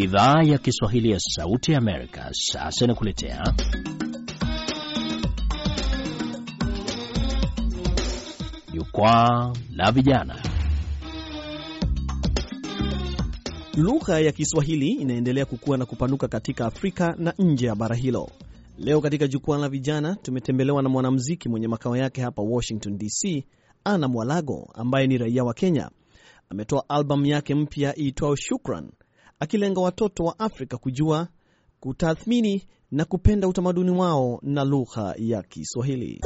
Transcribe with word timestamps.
Idhaa 0.00 0.42
ya 0.42 0.58
Kiswahili 0.58 1.10
ya 1.10 1.18
Sauti 1.20 1.72
ya 1.72 1.78
Amerika 1.78 2.28
sasa 2.32 2.84
inakuletea 2.84 3.54
Jukwaa 8.72 9.52
la 9.76 9.92
Vijana. 9.92 10.42
Lugha 13.76 14.20
ya 14.20 14.32
Kiswahili 14.32 14.88
inaendelea 14.88 15.44
kukua 15.44 15.76
na 15.76 15.86
kupanuka 15.86 16.28
katika 16.28 16.66
Afrika 16.66 17.14
na 17.18 17.34
nje 17.38 17.66
ya 17.66 17.74
bara 17.74 17.96
hilo. 17.96 18.30
Leo 18.78 19.00
katika 19.00 19.28
Jukwaa 19.28 19.58
la 19.58 19.68
Vijana 19.68 20.16
tumetembelewa 20.22 20.82
na 20.82 20.88
mwanamuziki 20.88 21.48
mwenye 21.48 21.68
makao 21.68 21.96
yake 21.96 22.22
hapa 22.22 22.42
Washington 22.42 22.98
DC, 22.98 23.44
Ana 23.84 24.08
Mwalago 24.08 24.70
ambaye 24.74 25.06
ni 25.06 25.18
raia 25.18 25.44
wa 25.44 25.54
Kenya. 25.54 25.90
Ametoa 26.50 26.88
albamu 26.88 27.26
yake 27.26 27.54
mpya 27.54 27.98
iitwayo 27.98 28.36
Shukran, 28.36 28.90
akilenga 29.40 29.80
watoto 29.80 30.24
wa 30.24 30.38
Afrika 30.38 30.76
kujua, 30.76 31.28
kutathmini 31.80 32.62
na 32.90 33.04
kupenda 33.04 33.48
utamaduni 33.48 33.90
wao 33.90 34.38
na 34.42 34.64
lugha 34.64 35.14
ya 35.18 35.42
Kiswahili. 35.42 36.20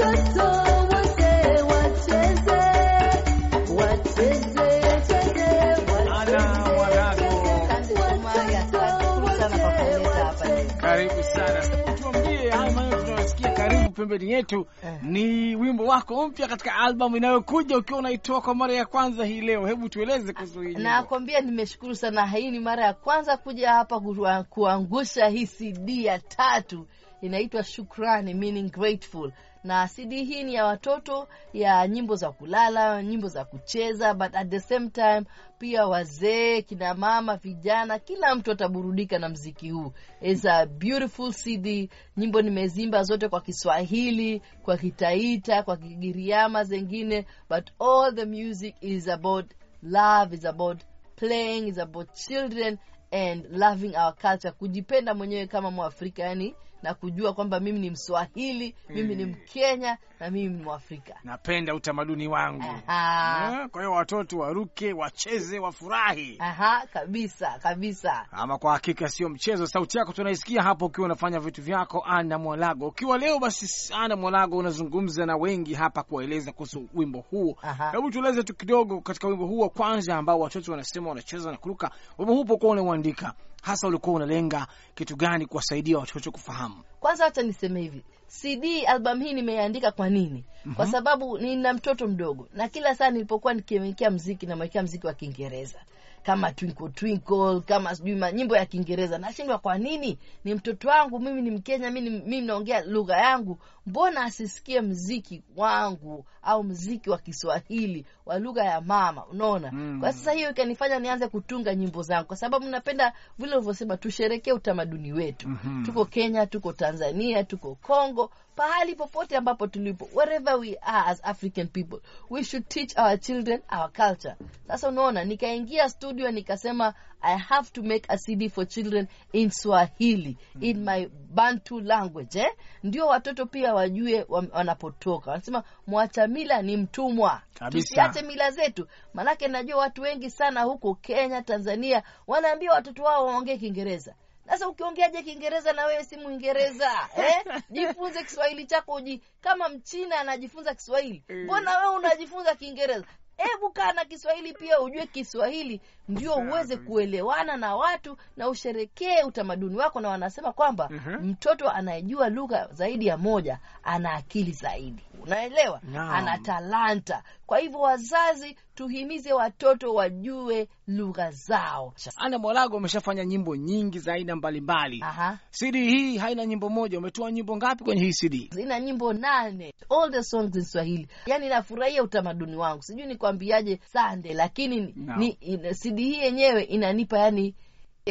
Pembeni 14.06 14.32
yetu 14.32 14.66
Eh. 14.84 14.98
ni 15.02 15.56
wimbo 15.56 15.84
wako 15.84 16.28
mpya 16.28 16.48
katika 16.48 16.74
albamu 16.74 17.16
inayokuja 17.16 17.78
ukiwa 17.78 17.98
unaitoa 17.98 18.40
kwa 18.40 18.54
mara 18.54 18.74
ya 18.74 18.84
kwanza 18.84 19.24
hii 19.24 19.40
leo. 19.40 19.66
Hebu 19.66 19.88
tueleze 19.88 20.32
kuhusu 20.32 20.60
hii. 20.60 20.74
Nakwambia 20.74 21.40
nimeshukuru 21.40 21.94
sana. 21.94 22.26
Hii 22.26 22.50
ni 22.50 22.60
mara 22.60 22.84
ya 22.84 22.94
kwanza 22.94 23.36
kuja 23.36 23.72
hapa 23.72 24.00
kuangusha 24.48 25.26
hii 25.28 25.46
CD 25.46 26.04
ya 26.04 26.18
tatu, 26.18 26.86
inaitwa 27.20 27.62
Shukrani, 27.64 28.34
meaning 28.34 28.70
grateful. 28.70 29.32
Na 29.64 29.88
CD 29.88 30.24
hii 30.24 30.44
ni 30.44 30.54
ya 30.54 30.64
watoto, 30.64 31.28
ya 31.52 31.88
nyimbo 31.88 32.16
za 32.16 32.32
kulala, 32.32 33.02
nyimbo 33.02 33.28
za 33.28 33.44
kucheza, 33.44 34.14
but 34.14 34.34
at 34.36 34.48
the 34.50 34.60
same 34.60 34.88
time 34.90 35.22
pia 35.58 35.86
wazee, 35.86 36.62
kina 36.62 36.94
mama, 36.94 37.36
vijana, 37.36 37.98
kila 37.98 38.34
mtu 38.34 38.50
ataburudika 38.52 39.18
na 39.18 39.28
mziki 39.28 39.70
huu. 39.70 39.92
It's 40.20 40.44
a 40.44 40.66
beautiful 40.66 41.32
CD. 41.32 41.90
Nyimbo 42.16 42.42
nimezimba 42.42 43.02
zote 43.02 43.28
kwa 43.28 43.40
Kiswahili, 43.40 44.42
kwa 44.62 44.76
Kitaita, 44.76 45.62
kwa 45.62 45.76
Kigiriama 45.76 46.64
zengine, 46.64 47.26
but 47.50 47.70
all 47.80 48.14
the 48.14 48.24
music 48.24 48.74
is 48.80 49.08
about 49.08 49.50
love 49.82 50.34
is 50.36 50.44
about 50.44 50.80
playing 51.16 51.68
is 51.68 51.78
about 51.78 52.12
children 52.12 52.78
and 53.14 53.46
loving 53.50 53.96
our 53.96 54.14
culture 54.14 54.52
kujipenda 54.52 55.14
mwenyewe 55.14 55.46
kama 55.46 55.70
mwafrika 55.70 56.22
yani 56.22 56.54
na 56.82 56.94
kujua 56.94 57.32
kwamba 57.34 57.60
mimi 57.60 57.78
ni 57.78 57.90
mswahili 57.90 58.74
mimi 58.88 59.14
ni 59.14 59.24
mkenya 59.26 59.98
na 60.20 60.30
mimi 60.30 60.54
ni 60.56 60.62
mwafrika 60.64 61.14
Napenda 61.24 61.74
utamaduni 61.74 62.28
wangu. 62.28 62.64
Aha. 62.86 63.68
Kwa 63.68 63.80
hiyo 63.82 63.92
watoto 63.92 64.38
waruke, 64.38 64.92
wacheze, 64.92 65.58
wafurahi. 65.58 66.36
aha 66.38 66.86
kabisa 66.92 67.58
kabisa 67.62 68.26
Ama 68.32 68.58
kwa 68.58 68.72
hakika 68.72 69.08
sio 69.08 69.28
mchezo. 69.28 69.66
Sauti 69.66 69.98
yako 69.98 70.12
tunaisikia 70.12 70.62
hapo 70.62 70.86
ukiwa 70.86 71.04
unafanya 71.04 71.40
vitu 71.40 71.62
vyako, 71.62 72.04
Ana 72.06 72.38
Mwalago. 72.38 72.86
Ukiwa 72.86 73.18
leo 73.18 73.38
basi, 73.38 73.92
Ana 73.94 74.16
Mwalago, 74.16 74.56
unazungumza 74.56 75.26
na 75.26 75.36
wengi 75.36 75.74
hapa 75.74 76.02
kuwaeleza 76.02 76.52
kuhusu 76.52 76.88
wimbo 76.94 77.20
huu. 77.20 77.56
Hebu 77.92 78.10
tueleze 78.10 78.42
tu 78.42 78.54
kidogo 78.54 79.00
katika 79.00 79.28
wimbo 79.28 79.46
huu 79.46 79.58
wa 79.58 79.68
kwanza 79.68 80.16
ambao 80.16 80.38
watoto 80.40 80.70
wanasema 80.72 81.08
wanacheza 81.08 81.50
na 81.50 81.56
kuruka. 81.56 81.90
Wimbo 82.18 82.32
huu 82.34 82.40
upokuwa 82.40 82.70
unauandika, 83.04 83.34
hasa 83.62 83.88
ulikuwa 83.88 84.16
unalenga 84.16 84.66
kitu 84.94 85.16
gani 85.16 85.46
kuwasaidia 85.46 85.98
watoto 85.98 86.30
kufahamu? 86.32 86.84
kwanza 87.00 87.24
hata 87.24 87.42
niseme 87.42 87.80
hivi 87.80 88.04
cd 88.28 88.84
album 88.86 89.20
hii 89.22 89.32
nimeandika 89.32 89.90
kwa 89.92 90.10
nini? 90.10 90.44
Kwa 90.76 90.86
sababu 90.86 91.38
nina 91.38 91.72
mtoto 91.72 92.08
mdogo 92.08 92.48
na 92.54 92.68
kila 92.68 92.94
saa 92.94 93.10
nilipokuwa 93.10 93.54
nikimwekea 93.54 94.10
mziki 94.10 94.46
namwekea 94.46 94.82
mziki 94.82 95.06
wa 95.06 95.14
kiingereza. 95.14 95.78
Kama 96.22 96.52
twinkle 96.52 96.88
twinkle 96.88 97.60
kama 97.60 97.94
sijui 97.94 98.32
nyimbo 98.32 98.56
ya 98.56 98.66
kiingereza. 98.66 99.18
Nashindwa 99.18 99.58
kwa 99.58 99.78
nini? 99.78 100.18
Ni 100.44 100.54
mtoto 100.54 100.88
wangu 100.88 101.18
mimi 101.20 101.42
ni 101.42 101.50
mkenya 101.50 101.90
mimi 101.90 102.10
mimi 102.10 102.40
naongea 102.40 102.84
lugha 102.84 103.16
yangu. 103.16 103.58
Mbona 103.86 104.24
asisikie 104.24 104.80
mziki 104.80 105.42
wangu 105.56 106.24
au 106.42 106.64
mziki 106.64 107.10
wa 107.10 107.18
kiswahili 107.18 108.06
wa 108.26 108.38
lugha 108.38 108.64
ya 108.64 108.80
mama? 108.80 109.26
Unaona? 109.26 109.70
Mm. 109.72 110.00
kwa 110.00 110.12
sasa 110.12 110.32
hiyo 110.32 110.50
ikanifanya 110.50 110.98
nianze 110.98 111.28
kutunga 111.28 111.74
nyimbo 111.74 112.02
zangu. 112.02 112.26
Kwa 112.26 112.36
sababu 112.36 112.66
napenda 112.66 113.12
vile 113.38 113.56
ulivyosema 113.56 113.96
tusherekee 113.96 114.52
utamaduni 114.52 115.12
wetu. 115.12 115.48
Mhm. 115.48 115.84
tuko 115.86 116.04
kenya 116.04 116.46
tuko 116.46 116.72
tanzania 116.72 117.44
tuko 117.44 117.74
congo 118.14 118.30
pahali 118.56 118.94
popote 118.94 119.36
ambapo 119.36 119.66
tulipo 119.66 120.08
wherever 120.14 120.56
we 120.56 120.78
are 120.82 121.10
as 121.10 121.20
african 121.24 121.68
people 121.68 121.98
we 122.30 122.44
should 122.44 122.68
teach 122.68 122.96
our 122.98 123.20
children 123.20 123.62
our 123.78 123.92
culture. 123.92 124.34
Sasa 124.68 124.88
unaona 124.88 125.24
nikaingia 125.24 125.88
studio 125.88 126.30
nikasema 126.30 126.94
i 127.20 127.36
have 127.38 127.70
to 127.72 127.82
make 127.82 128.04
a 128.08 128.18
cd 128.18 128.48
for 128.48 128.68
children 128.68 129.06
in 129.32 129.50
swahili 129.50 130.38
in 130.60 130.84
my 130.84 131.06
bantu 131.34 131.80
language 131.80 132.38
eh? 132.40 132.52
ndio 132.82 133.06
watoto 133.06 133.46
pia 133.46 133.74
wajue 133.74 134.26
wanapotoka. 134.28 135.30
Wanasema 135.30 135.62
mwacha 135.86 136.26
mila 136.26 136.62
ni 136.62 136.76
mtumwa. 136.76 137.42
Tusiache 137.70 138.22
mila 138.22 138.50
zetu. 138.50 138.86
Manake 139.14 139.48
najua 139.48 139.76
watu 139.76 140.02
wengi 140.02 140.30
sana 140.30 140.62
huko 140.62 140.94
kenya 140.94 141.42
tanzania 141.42 142.02
wanaambia 142.26 142.72
watoto 142.72 143.02
wao 143.02 143.26
waongee 143.26 143.56
kiingereza 143.56 144.14
sasa 144.46 144.68
ukiongeaje 144.68 145.22
kiingereza 145.22 145.72
na 145.72 145.86
wewe 145.86 146.04
si 146.04 146.16
mwingereza 146.16 146.90
eh? 147.16 147.62
jifunze 147.70 148.22
kiswahili 148.22 148.66
chako 148.66 148.92
uji 148.94 149.22
kama 149.40 149.68
mchina 149.68 150.18
anajifunza 150.20 150.74
kiswahili 150.74 151.22
mbona 151.44 151.78
wewe 151.78 151.96
unajifunza 151.96 152.54
kiingereza 152.54 153.06
hebu 153.36 153.70
kaa 153.70 153.92
na 153.92 154.04
kiswahili 154.04 154.52
pia 154.52 154.80
ujue 154.80 155.06
kiswahili 155.06 155.80
ndio 156.08 156.34
uweze 156.34 156.76
kuelewana 156.76 157.56
na 157.56 157.76
watu 157.76 158.16
na 158.36 158.48
usherekee 158.48 159.22
utamaduni 159.22 159.76
wako 159.76 160.00
na 160.00 160.08
wanasema 160.08 160.52
kwamba 160.52 160.88
Mhm. 160.90 161.10
mtoto 161.28 161.70
anayejua 161.70 162.28
lugha 162.28 162.68
zaidi 162.72 163.06
ya 163.06 163.16
moja 163.16 163.58
ana 163.82 164.12
akili 164.12 164.52
zaidi 164.52 165.02
unaelewa 165.22 165.80
Naam. 165.82 166.10
ana 166.10 166.38
talanta 166.38 167.22
kwa 167.46 167.58
hivyo 167.58 167.80
wazazi 167.80 168.56
tuhimize 168.74 169.32
watoto 169.32 169.94
wajue 169.94 170.68
lugha 170.86 171.30
zao 171.30 171.94
Ana 172.16 172.38
Mwalago 172.38 172.76
ameshafanya 172.76 173.24
nyimbo 173.24 173.56
nyingi 173.56 173.98
za 173.98 174.12
aina 174.12 174.36
mbalimbali. 174.36 175.00
Aha. 175.02 175.38
CD 175.50 175.74
hii 175.76 176.16
haina 176.18 176.46
nyimbo 176.46 176.68
moja. 176.68 176.98
Umetoa 176.98 177.32
nyimbo 177.32 177.56
ngapi 177.56 177.84
kwenye 177.84 178.02
hii 178.04 178.12
CD? 178.12 178.48
zina 178.54 178.80
nyimbo 178.80 179.12
nane 179.12 179.74
all 179.90 180.10
the 180.12 180.22
songs 180.22 180.56
in 180.56 180.64
swahili 180.64 181.08
yani 181.26 181.48
nafurahia 181.48 182.02
utamaduni 182.02 182.56
wangu 182.56 182.82
sijui 182.82 183.06
nikwambiaje 183.06 183.80
sande 183.92 184.34
lakini 184.34 184.94
No. 184.96 185.16
ni, 185.16 185.32
cd 185.74 185.98
hii 185.98 186.14
yenyewe 186.18 186.62
inanipa 186.62 187.18
yani 187.18 187.54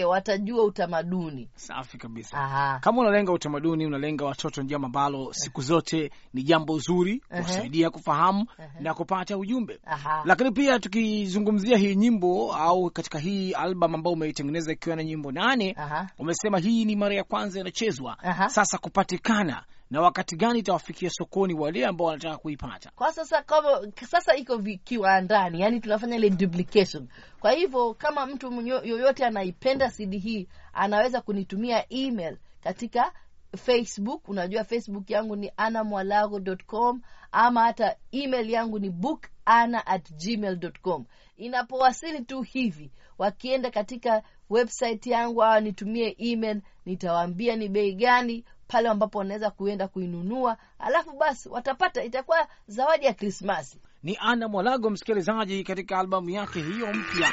watajua 0.01 0.63
utamaduni 0.63 1.49
Safi 1.55 1.97
kabisa. 1.97 2.37
Aha. 2.37 2.79
Kama 2.79 3.01
unalenga 3.01 3.31
utamaduni, 3.31 3.85
unalenga 3.85 4.25
watoto, 4.25 4.61
ni 4.61 4.67
jambo 4.67 4.85
ambalo 4.87 5.33
siku 5.33 5.61
zote 5.61 6.11
ni 6.33 6.43
jambo 6.43 6.79
zuri 6.79 7.21
kusaidia 7.41 7.89
kufahamu 7.89 8.45
na 8.79 8.93
kupata 8.93 9.37
ujumbe. 9.37 9.79
Aha. 9.85 10.21
Lakini 10.25 10.51
pia 10.51 10.79
tukizungumzia 10.79 11.77
hii 11.77 11.95
nyimbo 11.95 12.53
au 12.55 12.89
katika 12.89 13.19
hii 13.19 13.51
album 13.53 13.95
ambayo 13.95 14.13
umeitengeneza 14.13 14.71
ikiwa 14.73 14.95
na 14.95 15.03
nyimbo 15.03 15.31
nane, 15.31 15.75
Aha. 15.77 16.09
umesema 16.19 16.59
hii 16.59 16.85
ni 16.85 16.95
mara 16.95 17.15
ya 17.15 17.23
kwanza 17.23 17.59
inachezwa. 17.59 18.17
Sasa 18.47 18.77
kupatikana 18.77 19.63
na 19.91 20.01
wakati 20.01 20.35
gani 20.35 20.59
itawafikia 20.59 21.09
sokoni 21.09 21.53
wale 21.53 21.85
ambao 21.85 22.07
wanataka 22.07 22.37
kuipata? 22.37 22.91
kwa 22.95 23.13
sasa 23.13 23.41
kama 23.43 23.91
sasa 24.09 24.35
iko 24.35 24.59
kiwandani 24.83 25.61
yani 25.61 25.79
tunafanya 25.79 26.15
ile 26.15 26.29
duplication. 26.29 27.07
Kwa 27.39 27.51
hivyo 27.51 27.93
kama 27.93 28.25
mtu 28.25 28.61
yoyote 28.67 29.25
anaipenda 29.25 29.89
cd 29.91 30.17
hii 30.17 30.47
anaweza 30.73 31.21
kunitumia 31.21 31.85
email 31.93 32.37
katika 32.63 33.11
facebook. 33.57 34.29
Unajua 34.29 34.63
facebook 34.63 35.09
yangu 35.09 35.35
ni 35.35 35.51
anamwalago.com 35.57 37.01
ama 37.31 37.61
hata 37.63 37.95
email 38.11 38.49
yangu 38.49 38.79
ni 38.79 38.89
bookana 38.89 39.87
at 39.87 40.11
gmail.com 40.25 41.05
inapowasili 41.37 42.21
tu 42.21 42.41
hivi 42.41 42.91
wakienda 43.17 43.71
katika 43.71 44.23
website 44.49 45.07
yangu 45.07 45.43
au 45.43 45.61
nitumie 45.61 46.15
email 46.19 46.61
nitawaambia 46.85 47.55
ni 47.55 47.69
bei 47.69 47.93
gani 47.95 48.45
pale 48.73 48.89
ambapo 48.89 49.17
wanaweza 49.17 49.51
kuenda 49.51 49.87
kuinunua. 49.87 50.57
Alafu 50.79 51.11
basi 51.17 51.49
watapata 51.49 52.03
itakuwa 52.03 52.47
zawadi 52.67 53.05
ya 53.05 53.13
krismasi 53.13 53.77
Ni 54.03 54.17
Ana 54.21 54.47
Mwalago, 54.47 54.89
msikilizaji, 54.89 55.63
katika 55.63 55.99
albamu 55.99 56.29
yake 56.29 56.61
hiyo 56.61 56.93
mpya. 56.93 57.29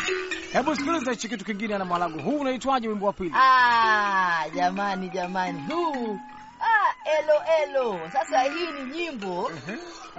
Hebu 0.53 0.77
sikiliza 0.77 1.11
hichi 1.11 1.29
kitu 1.29 1.45
kingine, 1.45 1.75
Ana 1.75 1.85
Mwalago. 1.85 2.19
Huu 2.23 2.39
unaitwaje, 2.41 2.89
wimbo 2.89 3.07
wa 3.07 3.13
pili? 3.13 3.33
ah, 3.35 4.45
jamani 4.55 5.09
jamani. 5.09 5.61
Huu. 5.73 6.19
Ah, 6.61 6.95
elo 7.19 7.35
elo. 7.63 8.01
Sasa 8.13 8.43
hii 8.43 8.67
ni 8.73 8.97
nyimbo 8.97 9.51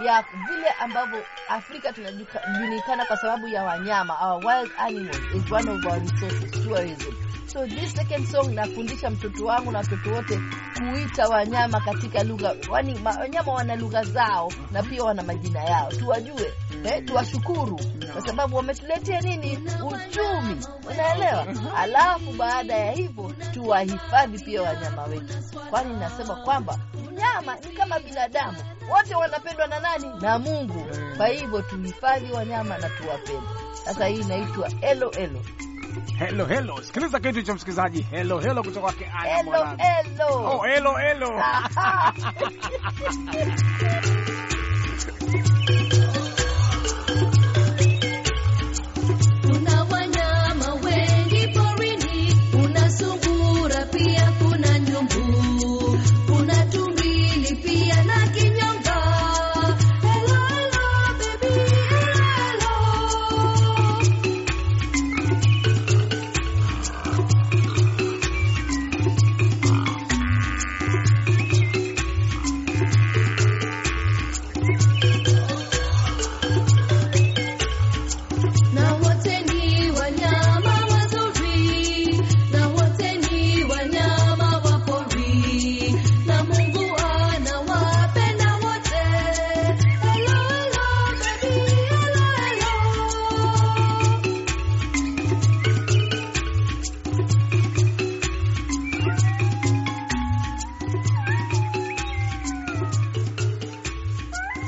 ya 0.06 0.26
vile 0.48 0.70
ambavyo 0.80 1.24
afrika 1.50 1.94
tunajulikana 1.94 3.06
kwa 3.06 3.18
sababu 3.18 3.48
ya 3.48 3.64
wanyama. 3.64 4.18
Our 4.22 4.46
wild 4.46 4.72
animals 4.78 5.22
is 5.36 5.52
one 5.52 5.70
of 5.72 5.86
our 5.86 6.00
resources 6.00 6.52
tourism 6.52 7.31
So 7.51 7.65
this 7.68 7.92
second 7.94 8.25
song 8.27 8.53
nafundisha 8.56 9.09
mtoto 9.09 9.45
wangu 9.45 9.71
na 9.71 9.77
watoto 9.80 10.12
wote 10.13 10.39
kuita 10.77 11.27
wanyama 11.27 11.80
katika 11.81 12.24
lugha, 12.24 12.56
kwani 12.69 13.00
wanyama 13.19 13.53
wana 13.53 13.75
lugha 13.75 14.03
zao 14.03 14.51
na 14.71 14.83
pia 14.83 15.03
wana 15.03 15.24
majina 15.24 15.63
yao, 15.63 15.92
tuwajue 15.92 16.53
eh, 16.86 17.06
tuwashukuru 17.06 17.80
kwa 18.13 18.21
sababu 18.27 18.56
wametuletea 18.56 19.21
nini? 19.21 19.57
Uchumi, 19.86 20.65
unaelewa? 20.92 21.48
Alafu 21.77 22.31
baada 22.38 22.74
ya 22.75 22.92
hivyo 22.92 23.33
tuwahifadhi 23.53 24.39
pia 24.39 24.62
wanyama 24.62 25.03
wetu, 25.03 25.33
kwani 25.69 25.94
nasema 26.00 26.36
kwamba 26.36 26.80
mnyama 27.12 27.56
ni 27.56 27.71
kama 27.77 28.00
binadamu, 28.00 28.57
wote 28.92 29.15
wanapendwa 29.15 29.68
na 29.68 29.80
nani? 29.80 30.06
Na 30.21 30.39
Mungu. 30.39 30.86
Kwa 31.18 31.27
hivyo 31.27 31.62
tuhifadhi 31.62 32.31
wanyama 32.33 32.77
na 32.77 32.89
tuwapende. 32.89 33.48
Sasa 33.86 34.06
hii 34.07 34.19
inaitwa 34.19 34.69
elo 34.81 35.12
elo 35.12 35.42
Hello 36.22 36.46
hello, 36.46 36.82
sikiliza 36.82 37.20
kitu 37.20 37.40
hicho 37.40 37.54
msikilizaji. 37.54 38.02
Hello 38.02 38.40
hello 38.40 38.64
kutoka 38.64 38.82
kwake 38.82 39.04
Hello 39.24 39.66
hello. 39.78 40.56
Oh, 40.56 40.60
hello 40.64 40.94
hello. 40.94 41.42